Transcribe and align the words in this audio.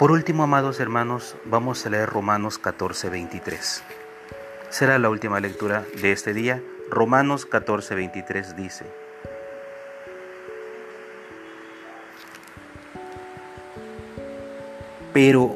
Por 0.00 0.12
último, 0.12 0.44
amados 0.44 0.80
hermanos, 0.80 1.36
vamos 1.44 1.84
a 1.84 1.90
leer 1.90 2.08
Romanos 2.08 2.56
14, 2.56 3.10
23. 3.10 3.82
Será 4.70 4.98
la 4.98 5.10
última 5.10 5.40
lectura 5.40 5.84
de 6.00 6.12
este 6.12 6.32
día. 6.32 6.62
Romanos 6.88 7.44
14, 7.44 7.94
23 7.96 8.56
dice, 8.56 8.86
Pero 15.12 15.54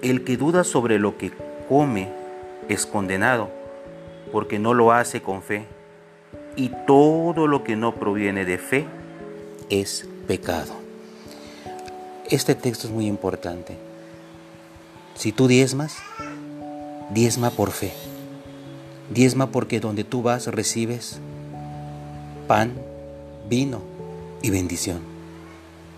el 0.00 0.24
que 0.24 0.38
duda 0.38 0.64
sobre 0.64 0.98
lo 0.98 1.18
que 1.18 1.30
come 1.68 2.10
es 2.70 2.86
condenado, 2.86 3.50
porque 4.32 4.58
no 4.58 4.72
lo 4.72 4.92
hace 4.92 5.20
con 5.20 5.42
fe, 5.42 5.66
y 6.56 6.72
todo 6.86 7.46
lo 7.46 7.62
que 7.62 7.76
no 7.76 7.94
proviene 7.96 8.46
de 8.46 8.56
fe 8.56 8.86
es 9.68 10.08
pecado. 10.26 10.82
Este 12.32 12.54
texto 12.54 12.86
es 12.86 12.92
muy 12.94 13.08
importante. 13.08 13.76
Si 15.22 15.30
tú 15.30 15.46
diezmas, 15.46 15.98
diezma 17.14 17.50
por 17.50 17.70
fe. 17.70 17.92
Diezma 19.14 19.52
porque 19.52 19.78
donde 19.78 20.02
tú 20.02 20.20
vas 20.20 20.48
recibes 20.48 21.20
pan, 22.48 22.72
vino 23.48 23.82
y 24.42 24.50
bendición. 24.50 24.98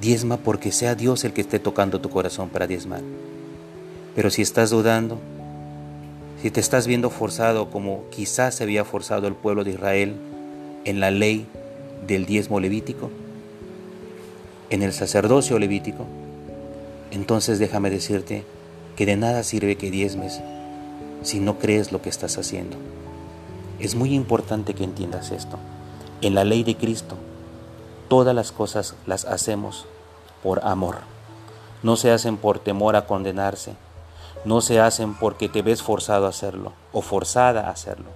Diezma 0.00 0.38
porque 0.38 0.72
sea 0.72 0.96
Dios 0.96 1.22
el 1.22 1.32
que 1.32 1.42
esté 1.42 1.60
tocando 1.60 2.00
tu 2.00 2.10
corazón 2.10 2.48
para 2.48 2.66
diezmar. 2.66 3.02
Pero 4.16 4.28
si 4.28 4.42
estás 4.42 4.70
dudando, 4.70 5.20
si 6.42 6.50
te 6.50 6.58
estás 6.58 6.88
viendo 6.88 7.08
forzado 7.08 7.70
como 7.70 8.02
quizás 8.10 8.56
se 8.56 8.64
había 8.64 8.84
forzado 8.84 9.28
el 9.28 9.36
pueblo 9.36 9.62
de 9.62 9.70
Israel 9.70 10.16
en 10.84 10.98
la 10.98 11.12
ley 11.12 11.46
del 12.08 12.26
diezmo 12.26 12.58
levítico, 12.58 13.08
en 14.68 14.82
el 14.82 14.92
sacerdocio 14.92 15.60
levítico, 15.60 16.06
entonces 17.12 17.60
déjame 17.60 17.88
decirte 17.88 18.42
de 19.06 19.16
nada 19.16 19.42
sirve 19.42 19.76
que 19.76 19.90
diezmes 19.90 20.40
si 21.22 21.40
no 21.40 21.58
crees 21.58 21.92
lo 21.92 22.02
que 22.02 22.08
estás 22.08 22.38
haciendo. 22.38 22.76
Es 23.78 23.94
muy 23.94 24.14
importante 24.14 24.74
que 24.74 24.84
entiendas 24.84 25.30
esto. 25.30 25.58
En 26.20 26.34
la 26.34 26.44
ley 26.44 26.62
de 26.62 26.76
Cristo, 26.76 27.16
todas 28.08 28.34
las 28.34 28.52
cosas 28.52 28.94
las 29.06 29.24
hacemos 29.24 29.86
por 30.42 30.64
amor. 30.64 30.98
No 31.82 31.96
se 31.96 32.10
hacen 32.10 32.36
por 32.36 32.58
temor 32.58 32.94
a 32.96 33.06
condenarse. 33.06 33.74
No 34.44 34.60
se 34.60 34.80
hacen 34.80 35.14
porque 35.14 35.48
te 35.48 35.62
ves 35.62 35.82
forzado 35.82 36.26
a 36.26 36.30
hacerlo 36.30 36.72
o 36.92 37.02
forzada 37.02 37.68
a 37.68 37.70
hacerlo. 37.70 38.10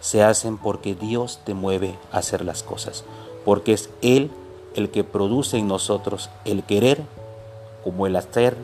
Se 0.00 0.22
hacen 0.22 0.58
porque 0.58 0.94
Dios 0.94 1.40
te 1.44 1.54
mueve 1.54 1.96
a 2.10 2.18
hacer 2.18 2.44
las 2.44 2.62
cosas. 2.62 3.04
Porque 3.44 3.72
es 3.72 3.90
Él 4.02 4.30
el 4.74 4.90
que 4.90 5.04
produce 5.04 5.58
en 5.58 5.68
nosotros 5.68 6.30
el 6.44 6.64
querer 6.64 7.02
como 7.84 8.06
el 8.06 8.16
hacer 8.16 8.56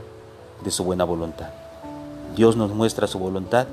de 0.63 0.71
su 0.71 0.85
buena 0.85 1.05
voluntad. 1.05 1.49
Dios 2.37 2.57
nos 2.57 2.71
muestra 2.71 3.07
su 3.07 3.19
voluntad, 3.19 3.67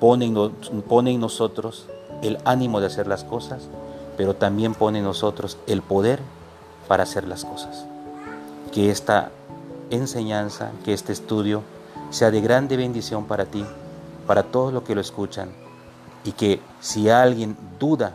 pone 0.00 0.26
en, 0.26 1.20
nosotros 1.20 1.86
el 2.22 2.38
ánimo 2.44 2.80
de 2.80 2.86
hacer 2.86 3.06
las 3.06 3.24
cosas, 3.24 3.68
pero 4.16 4.34
también 4.34 4.74
pone 4.74 4.98
en 4.98 5.04
nosotros 5.04 5.58
el 5.66 5.80
poder 5.80 6.20
para 6.88 7.04
hacer 7.04 7.26
las 7.26 7.44
cosas. 7.44 7.86
Que 8.72 8.90
esta 8.90 9.30
enseñanza, 9.90 10.72
que 10.84 10.92
este 10.92 11.12
estudio 11.12 11.62
sea 12.10 12.30
de 12.30 12.40
grande 12.40 12.76
bendición 12.76 13.26
para 13.26 13.46
ti, 13.46 13.64
para 14.26 14.42
todos 14.42 14.72
los 14.72 14.82
que 14.82 14.94
lo 14.94 15.00
escuchan, 15.00 15.50
y 16.24 16.32
que 16.32 16.60
si 16.80 17.08
alguien 17.08 17.56
duda 17.78 18.12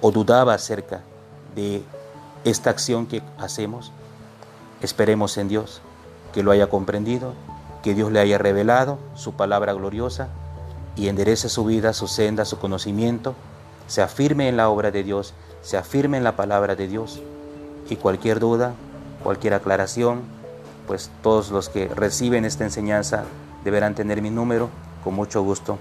o 0.00 0.10
dudaba 0.10 0.54
acerca 0.54 1.00
de 1.54 1.82
esta 2.44 2.70
acción 2.70 3.06
que 3.06 3.22
hacemos, 3.38 3.92
esperemos 4.82 5.38
en 5.38 5.48
Dios, 5.48 5.80
que 6.34 6.42
lo 6.42 6.50
haya 6.50 6.68
comprendido, 6.68 7.32
que 7.84 7.94
Dios 7.94 8.10
le 8.10 8.18
haya 8.18 8.38
revelado 8.38 8.98
su 9.14 9.34
palabra 9.34 9.72
gloriosa 9.72 10.28
y 10.96 11.06
enderece 11.06 11.48
su 11.48 11.64
vida, 11.64 11.92
su 11.92 12.08
senda, 12.08 12.44
su 12.44 12.58
conocimiento, 12.58 13.34
se 13.86 14.02
afirme 14.02 14.48
en 14.48 14.56
la 14.56 14.68
obra 14.68 14.90
de 14.90 15.04
Dios, 15.04 15.32
se 15.62 15.76
afirme 15.76 16.16
en 16.16 16.24
la 16.24 16.34
palabra 16.34 16.74
de 16.74 16.88
Dios 16.88 17.22
y 17.88 17.96
cualquier 17.96 18.40
duda, 18.40 18.74
cualquier 19.22 19.54
aclaración, 19.54 20.22
pues 20.88 21.10
todos 21.22 21.50
los 21.50 21.68
que 21.68 21.86
reciben 21.86 22.44
esta 22.44 22.64
enseñanza 22.64 23.24
deberán 23.62 23.94
tener 23.94 24.20
mi 24.20 24.30
número 24.30 24.70
con 25.04 25.14
mucho 25.14 25.42
gusto. 25.42 25.78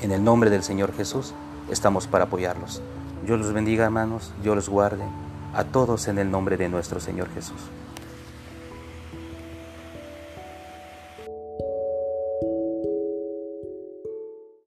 En 0.00 0.10
el 0.10 0.24
nombre 0.24 0.50
del 0.50 0.64
Señor 0.64 0.92
Jesús 0.92 1.34
estamos 1.70 2.08
para 2.08 2.24
apoyarlos. 2.24 2.82
Dios 3.24 3.38
los 3.38 3.52
bendiga, 3.52 3.84
hermanos, 3.84 4.32
Dios 4.42 4.56
los 4.56 4.68
guarde, 4.68 5.04
a 5.54 5.62
todos 5.62 6.08
en 6.08 6.18
el 6.18 6.32
nombre 6.32 6.56
de 6.56 6.68
nuestro 6.68 6.98
Señor 6.98 7.28
Jesús. 7.32 7.60